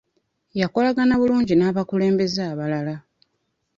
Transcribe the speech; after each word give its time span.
Yakolagana 0.61 1.13
bulungi 1.21 1.53
n'abakulembeze 1.57 2.41
abalala. 2.51 2.95